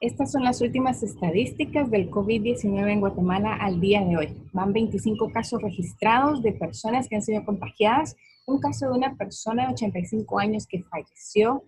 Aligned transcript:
Estas 0.00 0.30
son 0.30 0.44
las 0.44 0.60
últimas 0.60 1.02
estadísticas 1.02 1.90
del 1.90 2.08
COVID-19 2.08 2.92
en 2.92 3.00
Guatemala 3.00 3.56
al 3.56 3.80
día 3.80 4.04
de 4.04 4.16
hoy. 4.16 4.28
Van 4.52 4.72
25 4.72 5.32
casos 5.32 5.60
registrados 5.60 6.40
de 6.40 6.52
personas 6.52 7.08
que 7.08 7.16
han 7.16 7.22
sido 7.22 7.44
contagiadas, 7.44 8.14
un 8.46 8.60
caso 8.60 8.86
de 8.86 8.96
una 8.96 9.16
persona 9.16 9.66
de 9.66 9.72
85 9.72 10.38
años 10.38 10.68
que 10.68 10.84
falleció, 10.84 11.64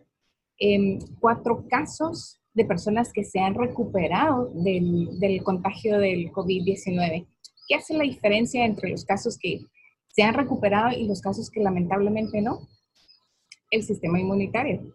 em, 0.58 1.00
cuatro 1.18 1.66
casos 1.68 2.40
de 2.54 2.64
personas 2.64 3.12
que 3.12 3.24
se 3.24 3.40
han 3.40 3.54
recuperado 3.54 4.52
del, 4.54 5.18
del 5.18 5.42
contagio 5.42 5.98
del 5.98 6.30
COVID-19. 6.30 7.26
¿Qué 7.66 7.74
hace 7.74 7.94
la 7.94 8.04
diferencia 8.04 8.64
entre 8.64 8.90
los 8.90 9.04
casos 9.04 9.38
que 9.38 9.66
se 10.06 10.22
han 10.22 10.34
recuperado 10.34 10.96
y 10.96 11.08
los 11.08 11.20
casos 11.20 11.50
que 11.50 11.60
lamentablemente 11.60 12.40
no? 12.40 12.60
El 13.72 13.82
sistema 13.82 14.20
inmunitario. 14.20 14.94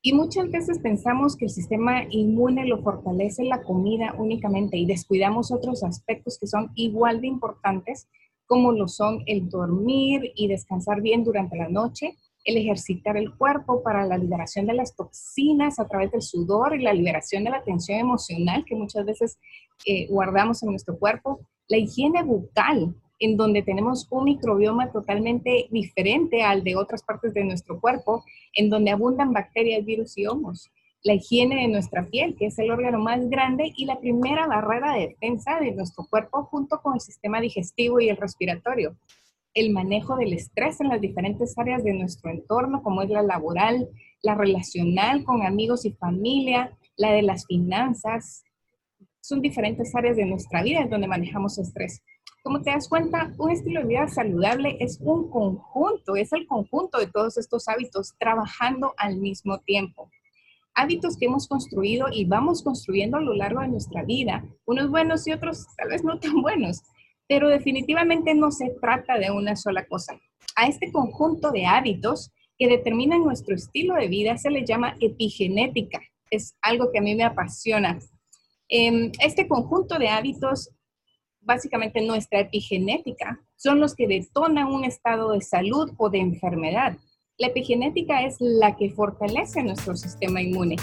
Y 0.00 0.12
muchas 0.12 0.50
veces 0.50 0.78
pensamos 0.78 1.36
que 1.36 1.46
el 1.46 1.50
sistema 1.50 2.04
inmune 2.10 2.66
lo 2.66 2.82
fortalece 2.82 3.42
la 3.44 3.62
comida 3.62 4.14
únicamente 4.16 4.76
y 4.76 4.86
descuidamos 4.86 5.50
otros 5.50 5.82
aspectos 5.82 6.38
que 6.38 6.46
son 6.46 6.70
igual 6.76 7.20
de 7.20 7.26
importantes, 7.26 8.06
como 8.46 8.72
lo 8.72 8.86
son 8.86 9.22
el 9.26 9.48
dormir 9.48 10.32
y 10.36 10.46
descansar 10.46 11.02
bien 11.02 11.24
durante 11.24 11.56
la 11.56 11.68
noche, 11.68 12.16
el 12.44 12.56
ejercitar 12.56 13.16
el 13.16 13.34
cuerpo 13.34 13.82
para 13.82 14.06
la 14.06 14.16
liberación 14.16 14.66
de 14.66 14.74
las 14.74 14.94
toxinas 14.94 15.78
a 15.80 15.88
través 15.88 16.12
del 16.12 16.22
sudor 16.22 16.74
y 16.74 16.82
la 16.82 16.94
liberación 16.94 17.44
de 17.44 17.50
la 17.50 17.64
tensión 17.64 17.98
emocional 17.98 18.64
que 18.64 18.76
muchas 18.76 19.04
veces 19.04 19.38
eh, 19.84 20.06
guardamos 20.08 20.62
en 20.62 20.70
nuestro 20.70 20.96
cuerpo, 20.96 21.40
la 21.68 21.76
higiene 21.76 22.22
bucal, 22.22 22.94
en 23.18 23.36
donde 23.36 23.62
tenemos 23.62 24.06
un 24.10 24.24
microbioma 24.24 24.90
totalmente 24.92 25.66
diferente 25.70 26.42
al 26.42 26.62
de 26.62 26.76
otras 26.76 27.02
partes 27.02 27.34
de 27.34 27.44
nuestro 27.44 27.80
cuerpo, 27.80 28.24
en 28.54 28.70
donde 28.70 28.90
abundan 28.90 29.32
bacterias, 29.32 29.84
virus 29.84 30.16
y 30.16 30.26
hongos. 30.26 30.70
La 31.02 31.14
higiene 31.14 31.62
de 31.62 31.68
nuestra 31.68 32.06
piel, 32.06 32.36
que 32.36 32.46
es 32.46 32.58
el 32.58 32.70
órgano 32.70 32.98
más 32.98 33.28
grande 33.28 33.72
y 33.76 33.84
la 33.84 34.00
primera 34.00 34.46
barrera 34.46 34.94
de 34.94 35.08
defensa 35.08 35.58
de 35.60 35.72
nuestro 35.72 36.06
cuerpo 36.08 36.44
junto 36.44 36.80
con 36.80 36.94
el 36.94 37.00
sistema 37.00 37.40
digestivo 37.40 38.00
y 38.00 38.08
el 38.08 38.16
respiratorio. 38.16 38.96
El 39.54 39.70
manejo 39.70 40.16
del 40.16 40.32
estrés 40.32 40.80
en 40.80 40.88
las 40.88 41.00
diferentes 41.00 41.56
áreas 41.58 41.82
de 41.84 41.94
nuestro 41.94 42.30
entorno, 42.30 42.82
como 42.82 43.02
es 43.02 43.10
la 43.10 43.22
laboral, 43.22 43.88
la 44.22 44.34
relacional 44.34 45.24
con 45.24 45.44
amigos 45.44 45.84
y 45.84 45.92
familia, 45.92 46.76
la 46.96 47.12
de 47.12 47.22
las 47.22 47.46
finanzas. 47.46 48.44
Son 49.20 49.40
diferentes 49.40 49.94
áreas 49.94 50.16
de 50.16 50.26
nuestra 50.26 50.62
vida 50.62 50.80
en 50.80 50.90
donde 50.90 51.06
manejamos 51.06 51.58
estrés. 51.58 52.02
Como 52.42 52.62
te 52.62 52.70
das 52.70 52.88
cuenta, 52.88 53.32
un 53.38 53.50
estilo 53.50 53.80
de 53.80 53.88
vida 53.88 54.08
saludable 54.08 54.76
es 54.80 54.98
un 55.00 55.28
conjunto, 55.28 56.16
es 56.16 56.32
el 56.32 56.46
conjunto 56.46 56.98
de 56.98 57.08
todos 57.08 57.36
estos 57.36 57.68
hábitos 57.68 58.14
trabajando 58.18 58.94
al 58.96 59.16
mismo 59.16 59.58
tiempo. 59.60 60.10
Hábitos 60.74 61.16
que 61.16 61.26
hemos 61.26 61.48
construido 61.48 62.06
y 62.12 62.24
vamos 62.24 62.62
construyendo 62.62 63.16
a 63.16 63.20
lo 63.20 63.34
largo 63.34 63.60
de 63.60 63.68
nuestra 63.68 64.04
vida, 64.04 64.44
unos 64.64 64.88
buenos 64.88 65.26
y 65.26 65.32
otros 65.32 65.66
tal 65.76 65.88
vez 65.88 66.04
no 66.04 66.18
tan 66.20 66.40
buenos, 66.42 66.82
pero 67.26 67.48
definitivamente 67.48 68.34
no 68.34 68.50
se 68.50 68.70
trata 68.80 69.18
de 69.18 69.30
una 69.30 69.56
sola 69.56 69.86
cosa. 69.86 70.18
A 70.54 70.66
este 70.66 70.90
conjunto 70.92 71.50
de 71.50 71.66
hábitos 71.66 72.32
que 72.58 72.68
determinan 72.68 73.22
nuestro 73.24 73.54
estilo 73.54 73.94
de 73.94 74.08
vida 74.08 74.38
se 74.38 74.50
le 74.50 74.64
llama 74.64 74.96
epigenética. 75.00 76.00
Es 76.30 76.56
algo 76.62 76.90
que 76.92 76.98
a 76.98 77.02
mí 77.02 77.14
me 77.14 77.24
apasiona. 77.24 77.98
Em, 78.68 79.12
este 79.20 79.48
conjunto 79.48 79.98
de 79.98 80.08
hábitos 80.08 80.70
básicamente 81.48 82.02
nuestra 82.02 82.40
epigenética, 82.40 83.40
son 83.56 83.80
los 83.80 83.94
que 83.94 84.06
detonan 84.06 84.66
un 84.66 84.84
estado 84.84 85.32
de 85.32 85.40
salud 85.40 85.90
o 85.96 86.10
de 86.10 86.18
enfermedad. 86.18 86.98
La 87.38 87.46
epigenética 87.46 88.22
es 88.22 88.36
la 88.38 88.76
que 88.76 88.90
fortalece 88.90 89.62
nuestro 89.62 89.96
sistema 89.96 90.42
inmune. 90.42 90.76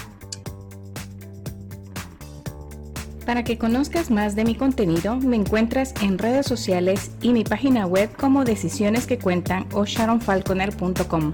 Para 3.24 3.44
que 3.44 3.58
conozcas 3.58 4.10
más 4.10 4.34
de 4.34 4.44
mi 4.44 4.56
contenido, 4.56 5.16
me 5.16 5.36
encuentras 5.36 5.94
en 6.02 6.18
redes 6.18 6.46
sociales 6.46 7.16
y 7.22 7.32
mi 7.32 7.44
página 7.44 7.86
web 7.86 8.10
como 8.16 8.44
Decisiones 8.44 9.06
que 9.06 9.18
Cuentan 9.18 9.68
o 9.72 9.84
sharonfalconer.com. 9.84 11.32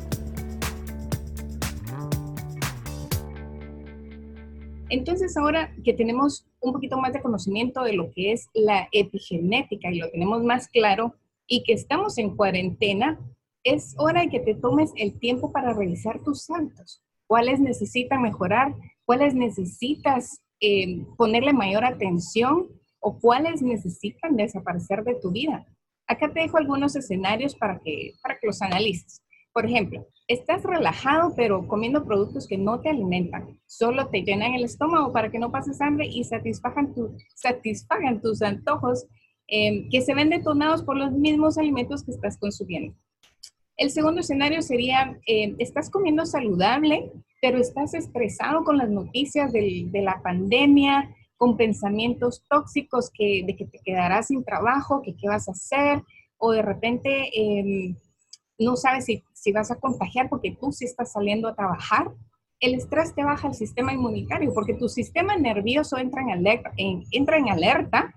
Entonces, 4.91 5.39
ahora 5.39 5.73
que 5.83 5.95
tenemos 5.95 6.47
un 6.63 6.73
poquito 6.73 6.99
más 6.99 7.13
de 7.13 7.21
conocimiento 7.21 7.83
de 7.83 7.93
lo 7.93 8.11
que 8.13 8.33
es 8.33 8.49
la 8.55 8.89
epigenética 8.93 9.91
y 9.91 9.99
lo 9.99 10.11
tenemos 10.11 10.43
más 10.43 10.69
claro 10.69 11.15
y 11.47 11.65
que 11.65 11.73
estamos 11.73 12.19
en 12.19 12.37
cuarentena, 12.37 13.19
es 13.65 13.95
hora 13.99 14.23
de 14.23 14.29
que 14.29 14.41
te 14.41 14.55
tomes 14.55 14.93
el 14.97 15.19
tiempo 15.19 15.53
para 15.53 15.73
revisar 15.73 16.23
tus 16.23 16.49
hábitos. 16.51 17.03
¿Cuáles 17.27 17.61
necesitan 17.61 18.23
mejorar? 18.23 18.75
¿Cuáles 19.05 19.35
necesitas 19.35 20.43
eh, 20.61 21.05
ponerle 21.17 21.53
mayor 21.53 21.85
atención? 21.85 22.69
¿O 23.01 23.19
cuáles 23.19 23.63
necesitan 23.63 24.37
desaparecer 24.37 25.03
de 25.05 25.17
tu 25.17 25.33
vida? 25.33 25.67
Acá 26.07 26.33
te 26.33 26.41
dejo 26.41 26.59
algunos 26.59 26.95
escenarios 26.95 27.55
para 27.55 27.81
que, 27.81 28.13
para 28.23 28.39
que 28.39 28.47
los 28.47 28.63
analices. 28.63 29.23
Por 29.53 29.67
ejemplo, 29.67 30.07
estás 30.29 30.63
relajado 30.63 31.35
pero 31.37 31.67
comiendo 31.67 32.05
productos 32.05 32.47
que 32.47 32.59
no 32.59 32.81
te 32.81 32.91
alimentan, 32.91 33.59
solo 33.67 34.09
te 34.09 34.23
llenan 34.23 34.55
el 34.55 34.65
estómago 34.65 35.13
para 35.13 35.31
que 35.31 35.39
no 35.39 35.51
pases 35.51 35.81
hambre 35.81 36.07
y 36.07 36.25
satisfagan, 36.25 36.95
tu, 36.95 37.17
satisfagan 37.35 38.21
tus 38.21 38.43
antojos 38.43 39.07
em, 39.49 39.89
que 39.91 40.01
se 40.01 40.15
ven 40.15 40.31
detonados 40.31 40.83
por 40.83 40.97
los 40.97 41.13
mismos 41.13 41.59
alimentos 41.59 42.05
que 42.05 42.13
estás 42.13 42.39
consumiendo. 42.39 42.95
El 43.77 43.91
segundo 43.91 44.21
escenario 44.21 44.63
sería, 44.63 45.19
em, 45.27 45.57
estás 45.59 45.91
comiendo 45.91 46.25
saludable, 46.27 47.11
pero 47.41 47.59
estás 47.59 47.95
estresado 47.95 48.63
con 48.65 48.79
las 48.79 48.89
noticias 48.89 49.53
de 49.53 49.91
la 50.03 50.23
pandemia, 50.23 51.13
con 51.43 51.57
pensamientos 51.57 52.45
tóxicos 52.49 53.11
que, 53.13 53.43
de 53.45 53.57
que 53.57 53.67
te 53.67 53.81
quedarás 53.85 54.29
sin 54.29 54.45
trabajo, 54.45 55.03
que 55.03 55.17
qué 55.17 55.27
vas 55.27 55.49
a 55.49 55.51
hacer, 55.51 56.01
o 56.39 56.53
de 56.53 56.63
repente 56.63 57.31
em, 57.35 57.97
no 58.65 58.77
sabes 58.77 59.05
si, 59.05 59.53
vas 59.53 59.71
a 59.71 59.77
contagiar 59.77 60.29
porque 60.29 60.57
tú 60.59 60.73
sí 60.73 60.85
estás 60.85 61.13
saliendo 61.13 61.49
a 61.49 61.55
trabajar, 61.55 62.11
el 62.61 62.75
estrés 62.75 63.15
te 63.15 63.25
baja 63.25 63.49
el 63.49 63.55
sistema 63.55 63.93
inmunitario 63.93 64.53
porque 64.55 64.75
tu 64.75 64.89
sistema 64.89 65.37
nervioso 65.37 65.99
entra 65.99 66.23
en 66.23 66.31
alerta, 66.31 66.73
en, 66.77 67.05
entra 67.11 67.39
en, 67.39 67.49
alerta 67.49 68.15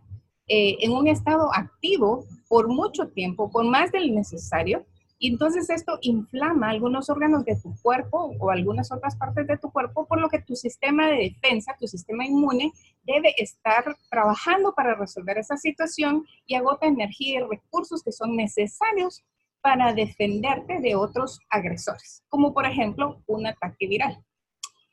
eh, 0.48 0.78
en 0.82 0.92
un 0.92 1.08
estado 1.08 1.50
activo 1.54 2.26
por 2.48 2.68
mucho 2.68 3.08
tiempo, 3.10 3.50
por 3.50 3.66
más 3.66 3.92
del 3.92 4.14
necesario, 4.14 4.86
y 5.18 5.30
entonces 5.30 5.70
esto 5.70 5.98
inflama 6.02 6.70
algunos 6.70 7.10
órganos 7.10 7.46
de 7.46 7.56
tu 7.56 7.74
cuerpo 7.82 8.36
o 8.40 8.52
algunas 8.52 8.92
otras 8.92 9.16
partes 9.16 9.48
de 9.48 9.58
tu 9.58 9.72
cuerpo, 9.72 10.06
por 10.06 10.20
lo 10.20 10.30
que 10.30 10.42
tu 10.42 10.56
sistema 10.56 11.08
de 11.08 11.34
defensa, 11.34 11.76
tu 11.80 11.88
sistema 11.88 12.26
inmune, 12.26 12.74
debe 13.04 13.34
estar 13.38 13.96
trabajando 14.10 14.74
para 14.76 14.96
resolver 14.96 15.38
esa 15.38 15.58
situación 15.58 16.26
y 16.46 16.56
agota 16.56 16.86
energía 16.86 17.40
y 17.40 17.44
recursos 17.44 18.04
que 18.04 18.12
son 18.12 18.36
necesarios 18.36 19.24
para 19.66 19.96
defenderte 19.96 20.80
de 20.80 20.94
otros 20.94 21.40
agresores, 21.50 22.22
como 22.30 22.54
por 22.54 22.68
ejemplo 22.68 23.24
un 23.26 23.48
ataque 23.48 23.88
viral. 23.88 24.24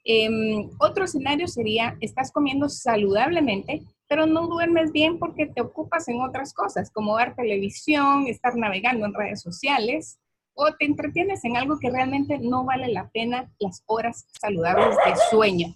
Em, 0.02 0.70
otro 0.78 1.04
escenario 1.04 1.46
sería, 1.46 1.98
estás 2.00 2.32
comiendo 2.32 2.70
saludablemente, 2.70 3.82
pero 4.08 4.24
no 4.24 4.46
duermes 4.46 4.90
bien 4.90 5.18
porque 5.18 5.44
te 5.44 5.60
ocupas 5.60 6.08
en 6.08 6.22
otras 6.22 6.54
cosas, 6.54 6.90
como 6.90 7.16
ver 7.16 7.34
televisión, 7.34 8.26
estar 8.28 8.56
navegando 8.56 9.04
en 9.04 9.12
redes 9.12 9.42
sociales, 9.42 10.18
o 10.54 10.72
te 10.72 10.86
entretienes 10.86 11.44
en 11.44 11.58
algo 11.58 11.78
que 11.78 11.90
realmente 11.90 12.38
no 12.38 12.64
vale 12.64 12.88
la 12.88 13.10
pena 13.10 13.52
las 13.58 13.82
horas 13.84 14.24
saludables 14.40 14.96
de 15.04 15.16
sueño, 15.28 15.74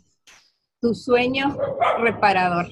tu 0.80 0.94
sueño 0.94 1.54
reparador 1.98 2.66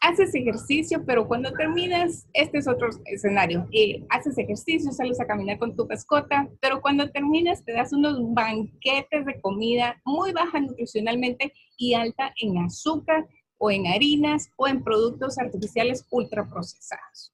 haces 0.00 0.34
ejercicio, 0.34 1.04
pero 1.04 1.26
cuando 1.26 1.52
terminas, 1.52 2.26
este 2.32 2.58
es 2.58 2.68
otro 2.68 2.88
escenario. 3.06 3.68
Haces 4.10 4.38
ejercicio, 4.38 4.92
sales 4.92 5.20
a 5.20 5.26
caminar 5.26 5.58
con 5.58 5.74
tu 5.76 5.86
pescota, 5.86 6.48
pero 6.60 6.80
cuando 6.80 7.10
terminas 7.10 7.64
te 7.64 7.72
das 7.72 7.92
unos 7.92 8.18
banquetes 8.34 9.26
de 9.26 9.40
comida 9.40 10.00
muy 10.04 10.32
baja 10.32 10.60
nutricionalmente 10.60 11.52
y 11.76 11.94
alta 11.94 12.32
en 12.40 12.58
azúcar 12.58 13.28
o 13.58 13.70
en 13.70 13.86
harinas 13.86 14.50
o 14.56 14.68
en 14.68 14.82
productos 14.82 15.38
artificiales 15.38 16.06
ultraprocesados. 16.10 17.32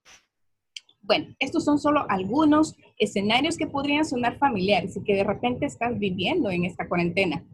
Bueno, 1.02 1.34
estos 1.38 1.64
son 1.64 1.78
solo 1.78 2.06
algunos 2.08 2.76
escenarios 2.98 3.58
que 3.58 3.66
podrían 3.66 4.06
sonar 4.06 4.38
familiares 4.38 4.96
y 4.96 5.04
que 5.04 5.14
de 5.14 5.24
repente 5.24 5.66
estás 5.66 5.98
viviendo 5.98 6.50
en 6.50 6.64
esta 6.64 6.88
cuarentena. 6.88 7.44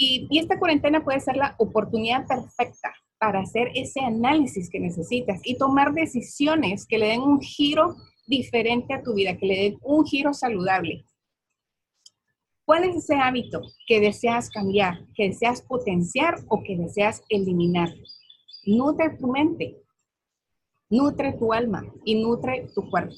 y 0.00 0.38
esta 0.38 0.60
cuarentena 0.60 1.02
puede 1.02 1.18
ser 1.18 1.36
la 1.36 1.56
oportunidad 1.58 2.24
perfecta 2.24 2.92
para 3.18 3.40
hacer 3.40 3.70
ese 3.74 4.00
análisis 4.00 4.70
que 4.70 4.80
necesitas 4.80 5.40
y 5.44 5.56
tomar 5.56 5.92
decisiones 5.92 6.86
que 6.86 6.98
le 6.98 7.08
den 7.08 7.20
un 7.20 7.40
giro 7.40 7.96
diferente 8.26 8.94
a 8.94 9.02
tu 9.02 9.14
vida, 9.14 9.36
que 9.36 9.46
le 9.46 9.62
den 9.62 9.78
un 9.82 10.04
giro 10.04 10.32
saludable. 10.32 11.04
¿Cuál 12.64 12.84
es 12.84 12.96
ese 12.96 13.14
hábito 13.14 13.62
que 13.86 13.98
deseas 13.98 14.50
cambiar, 14.50 15.06
que 15.14 15.28
deseas 15.28 15.62
potenciar 15.62 16.34
o 16.48 16.62
que 16.62 16.76
deseas 16.76 17.22
eliminar? 17.30 17.88
Nutre 18.66 19.16
tu 19.16 19.26
mente, 19.28 19.78
nutre 20.90 21.32
tu 21.32 21.52
alma 21.52 21.90
y 22.04 22.22
nutre 22.22 22.68
tu 22.74 22.88
cuerpo. 22.90 23.14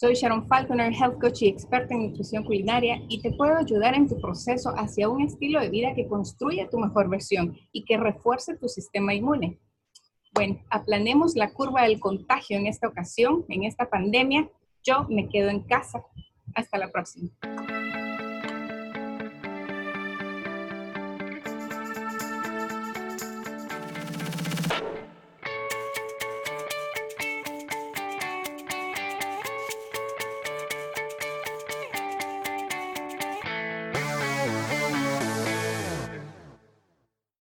Soy 0.00 0.14
Sharon 0.14 0.46
Falconer, 0.48 0.94
Health 0.94 1.20
Coach 1.20 1.42
y 1.42 1.48
experta 1.48 1.92
en 1.92 2.04
nutrición 2.04 2.42
culinaria 2.42 3.02
y 3.10 3.20
te 3.20 3.32
puedo 3.32 3.54
ayudar 3.54 3.94
en 3.94 4.08
tu 4.08 4.18
proceso 4.18 4.70
hacia 4.74 5.10
un 5.10 5.20
estilo 5.20 5.60
de 5.60 5.68
vida 5.68 5.92
que 5.94 6.08
construya 6.08 6.70
tu 6.70 6.78
mejor 6.78 7.10
versión 7.10 7.58
y 7.70 7.84
que 7.84 7.98
refuerce 7.98 8.56
tu 8.56 8.66
sistema 8.66 9.12
inmune. 9.12 9.58
Bueno, 10.32 10.58
aplanemos 10.70 11.36
la 11.36 11.52
curva 11.52 11.82
del 11.82 12.00
contagio 12.00 12.56
en 12.56 12.66
esta 12.66 12.88
ocasión, 12.88 13.44
en 13.50 13.64
esta 13.64 13.90
pandemia. 13.90 14.48
Yo 14.82 15.04
me 15.10 15.28
quedo 15.28 15.50
en 15.50 15.60
casa. 15.64 16.02
Hasta 16.54 16.78
la 16.78 16.90
próxima. 16.90 17.28